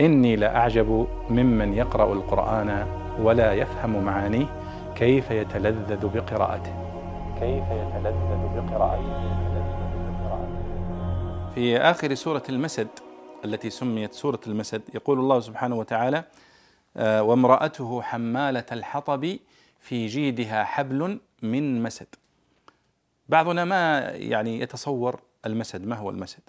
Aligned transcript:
إني 0.00 0.36
لأعجب 0.36 1.06
ممن 1.30 1.74
يقرأ 1.74 2.12
القرآن 2.12 2.86
ولا 3.20 3.52
يفهم 3.52 4.04
معانيه 4.04 4.46
كيف 4.96 5.30
يتلذذ 5.30 6.06
بقراءته. 6.06 6.72
كيف 7.40 7.64
يتلذذ 7.70 8.40
بقراءته. 8.56 9.38
في 11.54 11.78
آخر 11.78 12.14
سورة 12.14 12.42
المسد 12.48 12.88
التي 13.44 13.70
سميت 13.70 14.12
سورة 14.12 14.40
المسد 14.46 14.82
يقول 14.94 15.18
الله 15.18 15.40
سبحانه 15.40 15.76
وتعالى 15.76 16.24
آه، 16.96 17.22
وامرأته 17.22 18.02
حمالة 18.02 18.64
الحطب 18.72 19.36
في 19.80 20.06
جيدها 20.06 20.64
حبل 20.64 21.20
من 21.42 21.82
مسد. 21.82 22.06
بعضنا 23.28 23.64
ما 23.64 24.00
يعني 24.10 24.60
يتصور 24.60 25.20
المسد 25.46 25.86
ما 25.86 25.96
هو 25.96 26.10
المسد؟ 26.10 26.40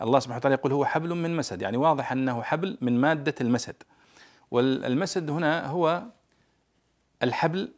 الله 0.00 0.18
سبحانه 0.18 0.36
وتعالى 0.36 0.54
يقول 0.54 0.72
هو 0.72 0.84
حبل 0.84 1.14
من 1.14 1.36
مسد 1.36 1.62
يعني 1.62 1.76
واضح 1.76 2.12
أنه 2.12 2.42
حبل 2.42 2.78
من 2.80 3.00
مادة 3.00 3.34
المسد. 3.40 3.74
والمسد 4.50 5.30
هنا 5.30 5.66
هو 5.66 6.02
الحبل 7.22 7.72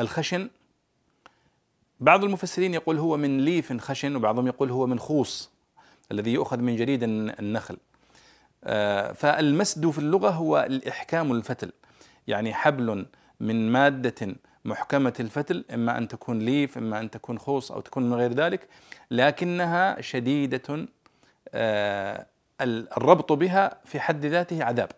الخشن. 0.00 0.50
بعض 2.00 2.24
المفسرين 2.24 2.74
يقول 2.74 2.98
هو 2.98 3.16
من 3.16 3.40
ليف 3.40 3.80
خشن 3.80 4.16
وبعضهم 4.16 4.46
يقول 4.46 4.70
هو 4.70 4.86
من 4.86 4.98
خوص 4.98 5.50
الذي 6.12 6.32
يؤخذ 6.32 6.58
من 6.58 6.76
جريد 6.76 7.02
النخل. 7.02 7.76
آه، 8.64 9.12
فالمسد 9.12 9.90
في 9.90 9.98
اللغة 9.98 10.30
هو 10.30 10.66
الإحكام 10.68 11.32
الفتل 11.32 11.72
يعني 12.28 12.54
حبل 12.54 13.06
من 13.40 13.72
مادة 13.72 14.36
محكمة 14.68 15.12
الفتل 15.20 15.64
إما 15.74 15.98
أن 15.98 16.08
تكون 16.08 16.38
ليف 16.38 16.78
إما 16.78 17.00
أن 17.00 17.10
تكون 17.10 17.38
خوص 17.38 17.72
أو 17.72 17.80
تكون 17.80 18.10
من 18.10 18.14
غير 18.14 18.32
ذلك 18.32 18.68
لكنها 19.10 20.00
شديدة 20.00 20.86
آه، 21.54 22.26
الربط 22.60 23.32
بها 23.32 23.76
في 23.84 24.00
حد 24.00 24.26
ذاته 24.26 24.64
عذاب. 24.64 24.88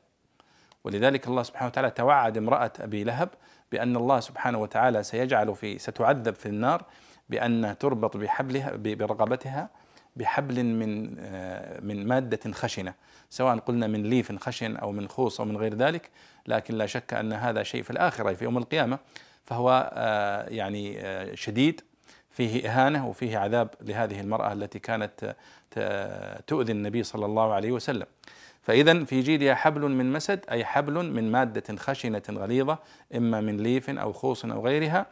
ولذلك 0.84 1.26
الله 1.28 1.42
سبحانه 1.42 1.68
وتعالى 1.68 1.90
توعد 1.90 2.36
امرأة 2.36 2.72
أبي 2.80 3.04
لهب 3.04 3.28
بأن 3.72 3.96
الله 3.96 4.20
سبحانه 4.20 4.58
وتعالى 4.58 5.02
سيجعل 5.02 5.54
في 5.54 5.78
ستعذب 5.78 6.34
في 6.34 6.46
النار 6.46 6.84
بأن 7.28 7.76
تربط 7.78 8.16
بحبلها 8.16 8.72
برقبتها 8.76 9.70
بحبل 10.16 10.64
من 10.64 11.16
آه، 11.18 11.80
من 11.80 12.06
مادة 12.06 12.52
خشنة 12.52 12.94
سواء 13.30 13.58
قلنا 13.58 13.86
من 13.86 14.02
ليف 14.02 14.42
خشن 14.42 14.76
أو 14.76 14.92
من 14.92 15.08
خوص 15.08 15.40
أو 15.40 15.46
من 15.46 15.56
غير 15.56 15.74
ذلك 15.74 16.10
لكن 16.46 16.74
لا 16.74 16.86
شك 16.86 17.14
أن 17.14 17.32
هذا 17.32 17.62
شيء 17.62 17.82
في 17.82 17.90
الآخرة 17.90 18.32
في 18.32 18.44
يوم 18.44 18.58
القيامة. 18.58 18.98
فهو 19.44 19.92
آه، 19.94 20.48
يعني 20.48 21.00
آه، 21.00 21.34
شديد 21.34 21.80
فيه 22.30 22.68
إهانة 22.68 23.08
وفيه 23.08 23.38
عذاب 23.38 23.70
لهذه 23.80 24.20
المرأة 24.20 24.52
التي 24.52 24.78
كانت 24.78 25.36
تؤذي 26.46 26.72
النبي 26.72 27.02
صلى 27.02 27.26
الله 27.26 27.52
عليه 27.52 27.72
وسلم. 27.72 28.06
فإذا 28.62 29.04
في 29.04 29.20
جيدها 29.20 29.54
حبل 29.54 29.80
من 29.80 30.12
مسد 30.12 30.44
أي 30.50 30.64
حبل 30.64 31.10
من 31.10 31.32
مادة 31.32 31.76
خشنة 31.76 32.22
غليظة 32.30 32.78
إما 33.16 33.40
من 33.40 33.56
ليف 33.56 33.90
أو 33.90 34.12
خوص 34.12 34.44
أو 34.44 34.66
غيرها 34.66 35.06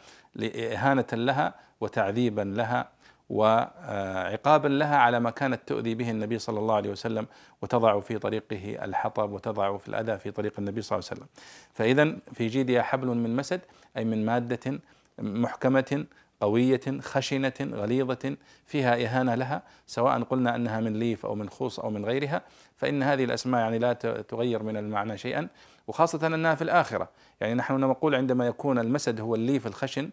إهانة 0.55 1.07
لها 1.13 1.55
وتعذيبا 1.81 2.43
لها 2.43 2.89
وعقابا 3.29 4.69
لها 4.69 4.97
على 4.97 5.21
ما 5.21 5.31
كانت 5.31 5.61
تؤذي 5.67 5.95
به 5.95 6.11
النبي 6.11 6.39
صلى 6.39 6.59
الله 6.59 6.75
عليه 6.75 6.91
وسلم 6.91 7.27
وتضع 7.63 8.01
في 8.01 8.19
طريقه 8.19 8.85
الحطب 8.85 9.33
وتضع 9.33 9.77
في 9.77 9.89
الأذى 9.89 10.19
في 10.19 10.31
طريق 10.31 10.53
النبي 10.59 10.83
صلى 10.83 10.99
الله 10.99 11.09
عليه 11.11 11.21
وسلم. 11.21 11.29
فإذا 11.75 12.17
في 12.33 12.47
جيدها 12.47 12.83
حبل 12.83 13.07
من 13.07 13.37
مسد 13.37 13.61
أي 13.97 14.05
من 14.05 14.27
مادة 14.27 14.81
محكمة 15.19 16.05
قوية 16.41 16.81
خشنة 17.01 17.53
غليظة 17.61 18.37
فيها 18.67 19.05
إهانة 19.05 19.35
لها 19.35 19.63
سواء 19.87 20.23
قلنا 20.23 20.55
أنها 20.55 20.81
من 20.81 20.93
ليف 20.93 21.27
أو 21.27 21.35
من 21.35 21.49
خوص 21.49 21.81
أو 21.81 21.91
من 21.91 22.05
غيرها 22.05 22.43
فإن 22.77 23.03
هذه 23.03 23.25
الأسماء 23.25 23.61
يعني 23.61 23.79
لا 23.79 23.93
تغير 24.29 24.63
من 24.63 24.77
المعنى 24.77 25.19
شيئا 25.19 25.49
وخاصة 25.89 26.27
أنها 26.27 26.55
في 26.55 26.63
الآخرة. 26.63 27.09
يعني 27.41 27.55
نحن 27.55 27.81
نقول 27.81 28.15
عندما 28.15 28.47
يكون 28.47 28.79
المسد 28.79 29.21
هو 29.21 29.35
الليف 29.35 29.67
الخشن 29.67 30.11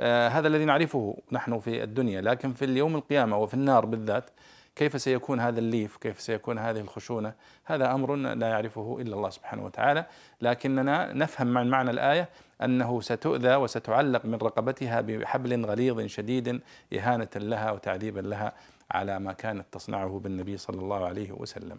هذا 0.00 0.48
الذي 0.48 0.64
نعرفه 0.64 1.16
نحن 1.32 1.58
في 1.58 1.82
الدنيا 1.82 2.20
لكن 2.20 2.52
في 2.52 2.64
اليوم 2.64 2.96
القيامة 2.96 3.36
وفي 3.36 3.54
النار 3.54 3.86
بالذات 3.86 4.30
كيف 4.76 5.00
سيكون 5.00 5.40
هذا 5.40 5.58
الليف؟ 5.58 5.96
كيف 5.96 6.20
سيكون 6.20 6.58
هذه 6.58 6.80
الخشونة؟ 6.80 7.32
هذا 7.64 7.94
أمر 7.94 8.14
لا 8.14 8.48
يعرفه 8.48 8.98
إلا 9.00 9.16
الله 9.16 9.30
سبحانه 9.30 9.64
وتعالى 9.64 10.06
لكننا 10.40 11.12
نفهم 11.12 11.46
من 11.46 11.70
معنى 11.70 11.90
الآية 11.90 12.28
أنه 12.62 13.00
ستؤذى 13.00 13.54
وستعلق 13.54 14.24
من 14.24 14.34
رقبتها 14.34 15.00
بحبل 15.00 15.64
غليظ 15.66 16.00
شديد 16.00 16.60
إهانة 16.92 17.28
لها 17.36 17.70
وتعذيبا 17.70 18.20
لها 18.20 18.52
على 18.90 19.18
ما 19.18 19.32
كانت 19.32 19.66
تصنعه 19.72 20.20
بالنبي 20.24 20.56
صلى 20.56 20.80
الله 20.80 21.06
عليه 21.06 21.32
وسلم. 21.32 21.78